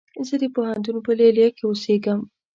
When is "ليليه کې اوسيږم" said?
1.19-2.19